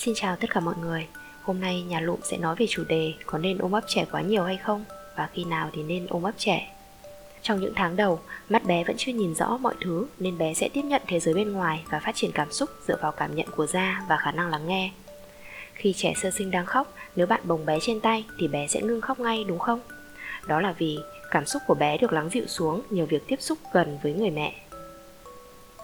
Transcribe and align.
Xin 0.00 0.14
chào 0.14 0.36
tất 0.36 0.50
cả 0.50 0.60
mọi 0.60 0.74
người 0.80 1.06
Hôm 1.42 1.60
nay 1.60 1.82
nhà 1.82 2.00
lụm 2.00 2.20
sẽ 2.22 2.36
nói 2.36 2.56
về 2.58 2.66
chủ 2.68 2.84
đề 2.88 3.14
có 3.26 3.38
nên 3.38 3.58
ôm 3.58 3.72
ấp 3.72 3.80
trẻ 3.86 4.04
quá 4.12 4.20
nhiều 4.20 4.44
hay 4.44 4.56
không 4.56 4.84
và 5.16 5.28
khi 5.32 5.44
nào 5.44 5.70
thì 5.72 5.82
nên 5.82 6.06
ôm 6.10 6.22
ấp 6.22 6.32
trẻ. 6.36 6.74
Trong 7.42 7.60
những 7.60 7.72
tháng 7.76 7.96
đầu, 7.96 8.20
mắt 8.48 8.64
bé 8.64 8.84
vẫn 8.84 8.96
chưa 8.98 9.12
nhìn 9.12 9.34
rõ 9.34 9.56
mọi 9.56 9.74
thứ 9.80 10.06
nên 10.18 10.38
bé 10.38 10.54
sẽ 10.54 10.68
tiếp 10.68 10.82
nhận 10.82 11.02
thế 11.06 11.20
giới 11.20 11.34
bên 11.34 11.52
ngoài 11.52 11.84
và 11.90 12.00
phát 12.00 12.14
triển 12.14 12.30
cảm 12.34 12.52
xúc 12.52 12.70
dựa 12.88 12.96
vào 13.02 13.12
cảm 13.12 13.34
nhận 13.34 13.46
của 13.56 13.66
da 13.66 14.04
và 14.08 14.16
khả 14.16 14.32
năng 14.32 14.50
lắng 14.50 14.66
nghe. 14.66 14.90
Khi 15.74 15.92
trẻ 15.96 16.12
sơ 16.16 16.30
sinh 16.30 16.50
đang 16.50 16.66
khóc, 16.66 16.94
nếu 17.16 17.26
bạn 17.26 17.40
bồng 17.44 17.66
bé 17.66 17.78
trên 17.80 18.00
tay 18.00 18.24
thì 18.38 18.48
bé 18.48 18.66
sẽ 18.66 18.82
ngưng 18.82 19.00
khóc 19.00 19.20
ngay 19.20 19.44
đúng 19.44 19.58
không? 19.58 19.80
Đó 20.46 20.60
là 20.60 20.72
vì 20.72 20.98
cảm 21.30 21.46
xúc 21.46 21.62
của 21.66 21.74
bé 21.74 21.98
được 21.98 22.12
lắng 22.12 22.28
dịu 22.32 22.46
xuống 22.46 22.82
nhờ 22.90 23.06
việc 23.06 23.26
tiếp 23.26 23.40
xúc 23.40 23.58
gần 23.72 23.98
với 24.02 24.12
người 24.12 24.30
mẹ. 24.30 24.54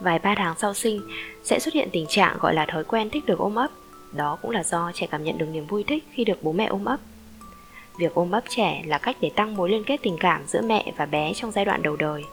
Vài 0.00 0.18
ba 0.18 0.34
tháng 0.34 0.54
sau 0.58 0.74
sinh 0.74 1.00
sẽ 1.44 1.58
xuất 1.58 1.74
hiện 1.74 1.88
tình 1.92 2.06
trạng 2.08 2.38
gọi 2.40 2.54
là 2.54 2.66
thói 2.66 2.84
quen 2.84 3.10
thích 3.10 3.26
được 3.26 3.38
ôm 3.38 3.54
ấp. 3.54 3.70
Đó 4.12 4.38
cũng 4.42 4.50
là 4.50 4.62
do 4.62 4.92
trẻ 4.94 5.06
cảm 5.10 5.24
nhận 5.24 5.38
được 5.38 5.46
niềm 5.52 5.66
vui 5.66 5.84
thích 5.86 6.04
khi 6.12 6.24
được 6.24 6.42
bố 6.42 6.52
mẹ 6.52 6.66
ôm 6.66 6.84
ấp. 6.84 7.00
Việc 7.98 8.14
ôm 8.14 8.30
ấp 8.30 8.44
trẻ 8.48 8.82
là 8.86 8.98
cách 8.98 9.16
để 9.20 9.30
tăng 9.36 9.56
mối 9.56 9.70
liên 9.70 9.84
kết 9.84 10.00
tình 10.02 10.16
cảm 10.20 10.46
giữa 10.46 10.62
mẹ 10.62 10.92
và 10.96 11.06
bé 11.06 11.32
trong 11.34 11.50
giai 11.50 11.64
đoạn 11.64 11.82
đầu 11.82 11.96
đời. 11.96 12.24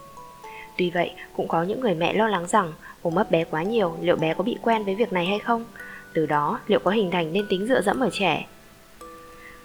Tuy 0.77 0.89
vậy, 0.89 1.11
cũng 1.35 1.47
có 1.47 1.63
những 1.63 1.79
người 1.81 1.95
mẹ 1.95 2.13
lo 2.13 2.27
lắng 2.27 2.47
rằng 2.47 2.73
ôm 3.01 3.15
ấp 3.15 3.31
bé 3.31 3.43
quá 3.43 3.63
nhiều 3.63 3.97
liệu 4.01 4.15
bé 4.15 4.33
có 4.33 4.43
bị 4.43 4.57
quen 4.61 4.83
với 4.83 4.95
việc 4.95 5.13
này 5.13 5.25
hay 5.25 5.39
không? 5.39 5.65
Từ 6.13 6.25
đó, 6.25 6.59
liệu 6.67 6.79
có 6.79 6.91
hình 6.91 7.11
thành 7.11 7.33
nên 7.33 7.45
tính 7.49 7.67
dựa 7.67 7.81
dẫm 7.81 7.99
ở 7.99 8.09
trẻ? 8.13 8.47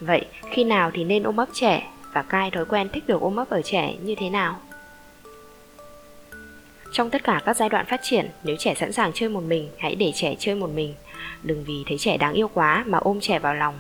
Vậy, 0.01 0.27
khi 0.51 0.65
nào 0.65 0.91
thì 0.95 1.05
nên 1.05 1.23
ôm 1.23 1.37
ấp 1.37 1.49
trẻ 1.53 1.91
và 2.13 2.23
cai 2.23 2.51
thói 2.51 2.65
quen 2.65 2.89
thích 2.93 3.05
được 3.07 3.21
ôm 3.21 3.37
ấp 3.37 3.51
ở 3.51 3.63
trẻ 3.63 3.95
như 4.03 4.15
thế 4.15 4.31
nào? 4.31 4.61
Trong 6.93 7.11
tất 7.11 7.25
cả 7.25 7.43
các 7.45 7.57
giai 7.57 7.69
đoạn 7.69 7.87
phát 7.87 8.01
triển, 8.03 8.31
nếu 8.45 8.57
trẻ 8.59 8.75
sẵn 8.75 8.93
sàng 8.93 9.13
chơi 9.15 9.29
một 9.29 9.41
mình, 9.41 9.69
hãy 9.79 9.95
để 9.95 10.13
trẻ 10.15 10.35
chơi 10.39 10.55
một 10.55 10.71
mình. 10.75 10.95
Đừng 11.43 11.65
vì 11.65 11.85
thấy 11.87 11.99
trẻ 11.99 12.17
đáng 12.17 12.35
yêu 12.35 12.49
quá 12.55 12.85
mà 12.87 12.99
ôm 12.99 13.21
trẻ 13.21 13.39
vào 13.39 13.55
lòng. 13.55 13.75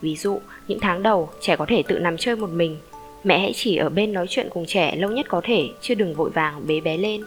Ví 0.00 0.16
dụ, 0.16 0.40
những 0.68 0.80
tháng 0.80 1.02
đầu, 1.02 1.30
trẻ 1.40 1.56
có 1.56 1.66
thể 1.68 1.82
tự 1.82 1.98
nằm 1.98 2.16
chơi 2.16 2.36
một 2.36 2.50
mình. 2.50 2.76
Mẹ 3.24 3.38
hãy 3.38 3.52
chỉ 3.54 3.76
ở 3.76 3.88
bên 3.88 4.12
nói 4.12 4.26
chuyện 4.28 4.48
cùng 4.50 4.66
trẻ 4.66 4.96
lâu 4.96 5.10
nhất 5.10 5.26
có 5.28 5.40
thể, 5.44 5.68
chứ 5.80 5.94
đừng 5.94 6.14
vội 6.14 6.30
vàng 6.30 6.66
bế 6.66 6.80
bé 6.80 6.96
lên. 6.96 7.24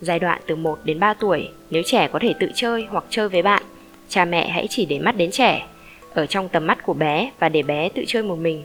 Giai 0.00 0.18
đoạn 0.18 0.40
từ 0.46 0.56
1 0.56 0.78
đến 0.84 1.00
3 1.00 1.14
tuổi, 1.14 1.48
nếu 1.70 1.82
trẻ 1.86 2.08
có 2.12 2.18
thể 2.18 2.34
tự 2.40 2.50
chơi 2.54 2.86
hoặc 2.90 3.04
chơi 3.10 3.28
với 3.28 3.42
bạn, 3.42 3.62
cha 4.08 4.24
mẹ 4.24 4.48
hãy 4.48 4.66
chỉ 4.70 4.86
để 4.86 4.98
mắt 4.98 5.16
đến 5.16 5.30
trẻ, 5.30 5.66
ở 6.14 6.26
trong 6.26 6.48
tầm 6.48 6.66
mắt 6.66 6.78
của 6.82 6.94
bé 6.94 7.30
và 7.38 7.48
để 7.48 7.62
bé 7.62 7.88
tự 7.88 8.04
chơi 8.06 8.22
một 8.22 8.38
mình. 8.38 8.62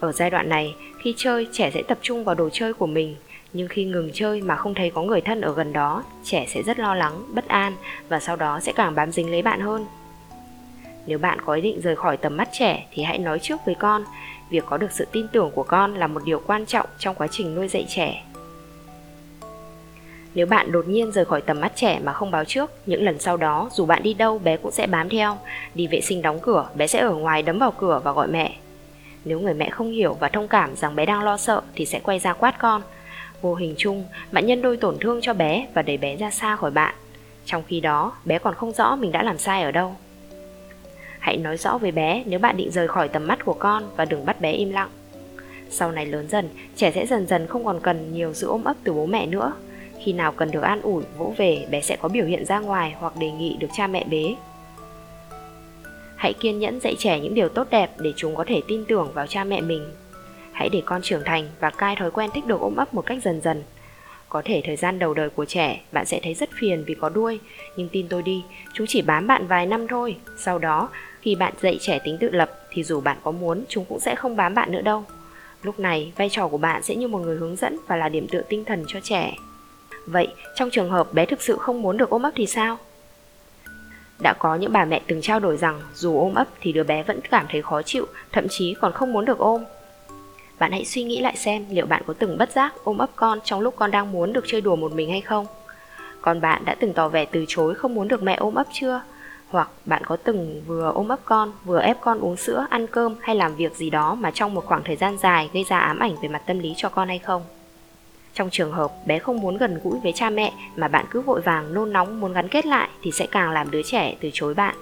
Ở 0.00 0.12
giai 0.12 0.30
đoạn 0.30 0.48
này, 0.48 0.74
khi 0.98 1.14
chơi, 1.16 1.48
trẻ 1.52 1.70
sẽ 1.70 1.82
tập 1.82 1.98
trung 2.02 2.24
vào 2.24 2.34
đồ 2.34 2.48
chơi 2.52 2.72
của 2.72 2.86
mình, 2.86 3.16
nhưng 3.52 3.68
khi 3.68 3.84
ngừng 3.84 4.10
chơi 4.14 4.42
mà 4.42 4.56
không 4.56 4.74
thấy 4.74 4.90
có 4.90 5.02
người 5.02 5.20
thân 5.20 5.40
ở 5.40 5.54
gần 5.54 5.72
đó, 5.72 6.04
trẻ 6.24 6.46
sẽ 6.48 6.62
rất 6.62 6.78
lo 6.78 6.94
lắng, 6.94 7.22
bất 7.34 7.48
an 7.48 7.76
và 8.08 8.20
sau 8.20 8.36
đó 8.36 8.60
sẽ 8.60 8.72
càng 8.72 8.94
bám 8.94 9.12
dính 9.12 9.30
lấy 9.30 9.42
bạn 9.42 9.60
hơn. 9.60 9.86
Nếu 11.06 11.18
bạn 11.18 11.38
có 11.44 11.52
ý 11.52 11.60
định 11.60 11.80
rời 11.80 11.96
khỏi 11.96 12.16
tầm 12.16 12.36
mắt 12.36 12.48
trẻ 12.52 12.86
thì 12.92 13.02
hãy 13.02 13.18
nói 13.18 13.38
trước 13.38 13.60
với 13.66 13.74
con, 13.74 14.04
việc 14.50 14.64
có 14.66 14.76
được 14.76 14.92
sự 14.92 15.06
tin 15.12 15.28
tưởng 15.28 15.50
của 15.54 15.62
con 15.62 15.94
là 15.94 16.06
một 16.06 16.22
điều 16.24 16.42
quan 16.46 16.66
trọng 16.66 16.86
trong 16.98 17.14
quá 17.14 17.26
trình 17.30 17.54
nuôi 17.54 17.68
dạy 17.68 17.86
trẻ. 17.88 18.22
Nếu 20.34 20.46
bạn 20.46 20.72
đột 20.72 20.88
nhiên 20.88 21.12
rời 21.12 21.24
khỏi 21.24 21.40
tầm 21.40 21.60
mắt 21.60 21.72
trẻ 21.76 22.00
mà 22.04 22.12
không 22.12 22.30
báo 22.30 22.44
trước, 22.44 22.70
những 22.86 23.02
lần 23.02 23.18
sau 23.18 23.36
đó 23.36 23.68
dù 23.72 23.86
bạn 23.86 24.02
đi 24.02 24.14
đâu 24.14 24.38
bé 24.38 24.56
cũng 24.56 24.70
sẽ 24.70 24.86
bám 24.86 25.08
theo, 25.08 25.38
đi 25.74 25.86
vệ 25.86 26.00
sinh 26.00 26.22
đóng 26.22 26.38
cửa, 26.42 26.68
bé 26.74 26.86
sẽ 26.86 26.98
ở 26.98 27.14
ngoài 27.14 27.42
đấm 27.42 27.58
vào 27.58 27.70
cửa 27.70 28.00
và 28.04 28.12
gọi 28.12 28.28
mẹ. 28.28 28.56
Nếu 29.24 29.40
người 29.40 29.54
mẹ 29.54 29.70
không 29.70 29.90
hiểu 29.90 30.16
và 30.20 30.28
thông 30.28 30.48
cảm 30.48 30.76
rằng 30.76 30.96
bé 30.96 31.06
đang 31.06 31.22
lo 31.22 31.36
sợ 31.36 31.62
thì 31.74 31.86
sẽ 31.86 32.00
quay 32.00 32.18
ra 32.18 32.32
quát 32.32 32.58
con. 32.58 32.82
Vô 33.42 33.54
hình 33.54 33.74
chung, 33.78 34.04
bạn 34.32 34.46
nhân 34.46 34.62
đôi 34.62 34.76
tổn 34.76 34.98
thương 35.00 35.20
cho 35.20 35.34
bé 35.34 35.66
và 35.74 35.82
đẩy 35.82 35.96
bé 35.96 36.16
ra 36.16 36.30
xa 36.30 36.56
khỏi 36.56 36.70
bạn. 36.70 36.94
Trong 37.44 37.62
khi 37.66 37.80
đó, 37.80 38.12
bé 38.24 38.38
còn 38.38 38.54
không 38.54 38.72
rõ 38.72 38.96
mình 38.96 39.12
đã 39.12 39.22
làm 39.22 39.38
sai 39.38 39.62
ở 39.62 39.70
đâu. 39.70 39.94
Hãy 41.18 41.36
nói 41.36 41.56
rõ 41.56 41.78
với 41.78 41.92
bé 41.92 42.24
nếu 42.26 42.38
bạn 42.38 42.56
định 42.56 42.70
rời 42.70 42.88
khỏi 42.88 43.08
tầm 43.08 43.26
mắt 43.26 43.44
của 43.44 43.54
con 43.54 43.82
và 43.96 44.04
đừng 44.04 44.26
bắt 44.26 44.40
bé 44.40 44.52
im 44.52 44.70
lặng. 44.70 44.88
Sau 45.70 45.92
này 45.92 46.06
lớn 46.06 46.28
dần, 46.28 46.48
trẻ 46.76 46.90
sẽ 46.90 47.06
dần 47.06 47.26
dần 47.26 47.46
không 47.46 47.64
còn 47.64 47.80
cần 47.80 48.12
nhiều 48.12 48.34
sự 48.34 48.46
ôm 48.46 48.64
ấp 48.64 48.76
từ 48.84 48.92
bố 48.92 49.06
mẹ 49.06 49.26
nữa. 49.26 49.52
Khi 50.04 50.12
nào 50.12 50.32
cần 50.32 50.50
được 50.50 50.60
an 50.60 50.80
ủi, 50.82 51.02
vỗ 51.18 51.34
về, 51.36 51.66
bé 51.70 51.80
sẽ 51.80 51.96
có 51.96 52.08
biểu 52.08 52.26
hiện 52.26 52.44
ra 52.44 52.58
ngoài 52.58 52.94
hoặc 52.98 53.16
đề 53.16 53.30
nghị 53.30 53.56
được 53.60 53.68
cha 53.76 53.86
mẹ 53.86 54.04
bế. 54.10 54.34
Hãy 56.16 56.32
kiên 56.32 56.58
nhẫn 56.58 56.80
dạy 56.80 56.94
trẻ 56.98 57.20
những 57.20 57.34
điều 57.34 57.48
tốt 57.48 57.66
đẹp 57.70 57.90
để 57.98 58.12
chúng 58.16 58.36
có 58.36 58.44
thể 58.48 58.60
tin 58.68 58.84
tưởng 58.88 59.12
vào 59.14 59.26
cha 59.26 59.44
mẹ 59.44 59.60
mình. 59.60 59.90
Hãy 60.60 60.68
để 60.68 60.82
con 60.86 61.02
trưởng 61.02 61.24
thành 61.24 61.48
và 61.60 61.70
cai 61.70 61.96
thói 61.96 62.10
quen 62.10 62.30
thích 62.34 62.46
được 62.46 62.60
ôm 62.60 62.76
ấp 62.76 62.94
một 62.94 63.06
cách 63.06 63.18
dần 63.22 63.40
dần. 63.40 63.62
Có 64.28 64.42
thể 64.44 64.62
thời 64.64 64.76
gian 64.76 64.98
đầu 64.98 65.14
đời 65.14 65.30
của 65.30 65.44
trẻ 65.44 65.80
bạn 65.92 66.06
sẽ 66.06 66.20
thấy 66.22 66.34
rất 66.34 66.50
phiền 66.60 66.84
vì 66.86 66.94
có 66.94 67.08
đuôi, 67.08 67.40
nhưng 67.76 67.88
tin 67.88 68.08
tôi 68.08 68.22
đi, 68.22 68.44
chúng 68.74 68.86
chỉ 68.86 69.02
bám 69.02 69.26
bạn 69.26 69.46
vài 69.46 69.66
năm 69.66 69.88
thôi. 69.88 70.16
Sau 70.38 70.58
đó, 70.58 70.88
khi 71.20 71.34
bạn 71.34 71.52
dạy 71.60 71.78
trẻ 71.80 71.98
tính 72.04 72.18
tự 72.20 72.30
lập 72.30 72.50
thì 72.70 72.82
dù 72.82 73.00
bạn 73.00 73.16
có 73.22 73.30
muốn 73.30 73.64
chúng 73.68 73.84
cũng 73.84 74.00
sẽ 74.00 74.14
không 74.14 74.36
bám 74.36 74.54
bạn 74.54 74.72
nữa 74.72 74.80
đâu. 74.80 75.04
Lúc 75.62 75.78
này, 75.78 76.12
vai 76.16 76.28
trò 76.28 76.48
của 76.48 76.58
bạn 76.58 76.82
sẽ 76.82 76.94
như 76.94 77.08
một 77.08 77.18
người 77.18 77.36
hướng 77.36 77.56
dẫn 77.56 77.78
và 77.86 77.96
là 77.96 78.08
điểm 78.08 78.28
tựa 78.28 78.42
tinh 78.48 78.64
thần 78.64 78.84
cho 78.88 79.00
trẻ. 79.00 79.34
Vậy, 80.06 80.28
trong 80.54 80.70
trường 80.70 80.90
hợp 80.90 81.14
bé 81.14 81.26
thực 81.26 81.42
sự 81.42 81.56
không 81.56 81.82
muốn 81.82 81.96
được 81.96 82.10
ôm 82.10 82.22
ấp 82.22 82.30
thì 82.34 82.46
sao? 82.46 82.78
Đã 84.22 84.34
có 84.38 84.54
những 84.54 84.72
bà 84.72 84.84
mẹ 84.84 85.00
từng 85.06 85.20
trao 85.20 85.40
đổi 85.40 85.56
rằng 85.56 85.80
dù 85.94 86.18
ôm 86.18 86.34
ấp 86.34 86.48
thì 86.60 86.72
đứa 86.72 86.84
bé 86.84 87.02
vẫn 87.02 87.20
cảm 87.30 87.46
thấy 87.48 87.62
khó 87.62 87.82
chịu, 87.82 88.06
thậm 88.32 88.48
chí 88.48 88.74
còn 88.80 88.92
không 88.92 89.12
muốn 89.12 89.24
được 89.24 89.38
ôm. 89.38 89.64
Bạn 90.60 90.72
hãy 90.72 90.84
suy 90.84 91.02
nghĩ 91.02 91.20
lại 91.20 91.36
xem 91.36 91.64
liệu 91.70 91.86
bạn 91.86 92.02
có 92.06 92.14
từng 92.18 92.38
bất 92.38 92.52
giác 92.52 92.74
ôm 92.84 92.98
ấp 92.98 93.10
con 93.16 93.38
trong 93.44 93.60
lúc 93.60 93.74
con 93.76 93.90
đang 93.90 94.12
muốn 94.12 94.32
được 94.32 94.44
chơi 94.46 94.60
đùa 94.60 94.76
một 94.76 94.92
mình 94.92 95.10
hay 95.10 95.20
không? 95.20 95.46
Còn 96.20 96.40
bạn 96.40 96.62
đã 96.64 96.74
từng 96.80 96.92
tỏ 96.92 97.08
vẻ 97.08 97.24
từ 97.24 97.44
chối 97.48 97.74
không 97.74 97.94
muốn 97.94 98.08
được 98.08 98.22
mẹ 98.22 98.34
ôm 98.34 98.54
ấp 98.54 98.66
chưa? 98.72 99.02
Hoặc 99.48 99.70
bạn 99.84 100.02
có 100.04 100.16
từng 100.16 100.62
vừa 100.66 100.92
ôm 100.94 101.08
ấp 101.08 101.20
con, 101.24 101.52
vừa 101.64 101.80
ép 101.80 102.00
con 102.00 102.20
uống 102.20 102.36
sữa, 102.36 102.66
ăn 102.70 102.86
cơm 102.86 103.14
hay 103.20 103.36
làm 103.36 103.56
việc 103.56 103.76
gì 103.76 103.90
đó 103.90 104.14
mà 104.14 104.30
trong 104.30 104.54
một 104.54 104.64
khoảng 104.66 104.82
thời 104.84 104.96
gian 104.96 105.18
dài 105.18 105.50
gây 105.52 105.64
ra 105.64 105.78
ám 105.78 105.98
ảnh 105.98 106.16
về 106.22 106.28
mặt 106.28 106.42
tâm 106.46 106.58
lý 106.58 106.74
cho 106.76 106.88
con 106.88 107.08
hay 107.08 107.18
không? 107.18 107.42
Trong 108.34 108.50
trường 108.50 108.72
hợp 108.72 108.92
bé 109.06 109.18
không 109.18 109.40
muốn 109.40 109.56
gần 109.56 109.80
gũi 109.84 109.98
với 110.02 110.12
cha 110.12 110.30
mẹ 110.30 110.52
mà 110.76 110.88
bạn 110.88 111.06
cứ 111.10 111.20
vội 111.20 111.40
vàng 111.40 111.74
nôn 111.74 111.92
nóng 111.92 112.20
muốn 112.20 112.32
gắn 112.32 112.48
kết 112.48 112.66
lại 112.66 112.88
thì 113.02 113.12
sẽ 113.12 113.26
càng 113.26 113.50
làm 113.50 113.70
đứa 113.70 113.82
trẻ 113.82 114.16
từ 114.20 114.30
chối 114.32 114.54
bạn. 114.54 114.74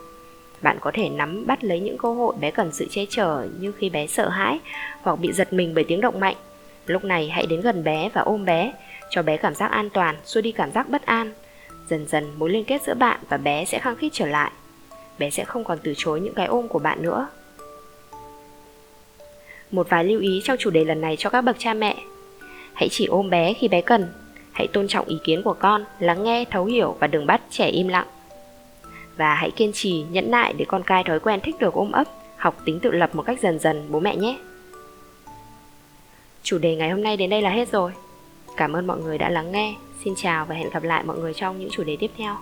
Bạn 0.63 0.79
có 0.81 0.91
thể 0.95 1.09
nắm 1.09 1.47
bắt 1.47 1.65
lấy 1.65 1.81
những 1.81 1.99
cơ 1.99 2.15
hội 2.15 2.35
bé 2.41 2.51
cần 2.51 2.73
sự 2.73 2.87
che 2.91 3.05
chở 3.11 3.47
như 3.61 3.73
khi 3.73 3.91
bé 3.91 4.07
sợ 4.07 4.29
hãi 4.29 4.59
hoặc 5.03 5.19
bị 5.19 5.33
giật 5.33 5.53
mình 5.53 5.75
bởi 5.75 5.85
tiếng 5.85 6.01
động 6.01 6.21
mạnh. 6.21 6.37
Lúc 6.87 7.05
này 7.05 7.29
hãy 7.29 7.47
đến 7.47 7.61
gần 7.61 7.85
bé 7.85 8.11
và 8.15 8.21
ôm 8.21 8.45
bé, 8.45 8.73
cho 9.11 9.23
bé 9.23 9.37
cảm 9.37 9.55
giác 9.55 9.71
an 9.71 9.91
toàn, 9.91 10.17
xua 10.25 10.41
đi 10.41 10.53
cảm 10.53 10.73
giác 10.73 10.89
bất 10.89 11.07
an. 11.07 11.33
Dần 11.89 12.07
dần 12.09 12.33
mối 12.39 12.51
liên 12.51 12.65
kết 12.65 12.83
giữa 12.83 12.95
bạn 12.95 13.21
và 13.29 13.37
bé 13.37 13.65
sẽ 13.65 13.79
khăng 13.79 13.97
khít 13.97 14.11
trở 14.13 14.27
lại. 14.27 14.51
Bé 15.19 15.31
sẽ 15.31 15.45
không 15.45 15.65
còn 15.65 15.79
từ 15.83 15.95
chối 15.97 16.21
những 16.21 16.35
cái 16.35 16.47
ôm 16.47 16.69
của 16.69 16.79
bạn 16.79 17.03
nữa. 17.03 17.29
Một 19.71 19.89
vài 19.91 20.05
lưu 20.05 20.21
ý 20.21 20.41
trong 20.45 20.57
chủ 20.61 20.71
đề 20.71 20.85
lần 20.85 21.01
này 21.01 21.17
cho 21.17 21.31
các 21.31 21.41
bậc 21.41 21.57
cha 21.59 21.75
mẹ 21.75 21.97
Hãy 22.79 22.89
chỉ 22.89 23.07
ôm 23.07 23.31
bé 23.31 23.53
khi 23.55 23.69
bé 23.69 23.81
cần. 23.81 24.09
Hãy 24.53 24.67
tôn 24.67 24.89
trọng 24.89 25.07
ý 25.07 25.19
kiến 25.25 25.43
của 25.43 25.55
con, 25.59 25.85
lắng 25.99 26.25
nghe, 26.25 26.45
thấu 26.51 26.65
hiểu 26.65 26.97
và 27.01 27.07
đừng 27.07 27.27
bắt 27.27 27.41
trẻ 27.51 27.67
im 27.67 27.89
lặng. 27.89 28.07
Và 29.19 29.35
hãy 29.35 29.51
kiên 29.51 29.73
trì, 29.73 30.05
nhẫn 30.11 30.31
nại 30.31 30.53
để 30.53 30.65
con 30.65 30.83
cai 30.83 31.05
thói 31.05 31.21
quen 31.21 31.41
thích 31.41 31.59
được 31.59 31.75
ôm 31.75 31.93
ấp, 31.93 32.07
học 32.37 32.57
tính 32.65 32.81
tự 32.81 32.91
lập 32.91 33.15
một 33.15 33.23
cách 33.23 33.41
dần 33.41 33.59
dần 33.59 33.87
bố 33.91 34.01
mẹ 34.01 34.17
nhé. 34.17 34.39
Chủ 36.43 36.59
đề 36.59 36.77
ngày 36.77 36.91
hôm 36.91 37.03
nay 37.03 37.17
đến 37.17 37.31
đây 37.31 37.43
là 37.43 37.51
hết 37.51 37.69
rồi. 37.69 37.93
Cảm 38.57 38.73
ơn 38.73 38.87
mọi 38.87 38.99
người 38.99 39.19
đã 39.19 39.31
lắng 39.31 39.53
nghe. 39.53 39.75
Xin 40.05 40.15
chào 40.17 40.47
và 40.47 40.55
hẹn 40.55 40.71
gặp 40.71 40.83
lại 40.83 41.05
mọi 41.05 41.19
người 41.19 41.35
trong 41.35 41.59
những 41.59 41.71
chủ 41.71 41.85
đề 41.85 41.97
tiếp 41.97 42.11
theo. 42.17 42.37